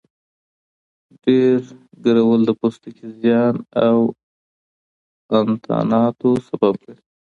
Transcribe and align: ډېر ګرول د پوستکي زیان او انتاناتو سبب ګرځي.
ډېر 1.23 1.59
ګرول 2.05 2.39
د 2.45 2.49
پوستکي 2.59 3.07
زیان 3.19 3.55
او 3.87 3.97
انتاناتو 5.39 6.29
سبب 6.47 6.73
ګرځي. 6.85 7.05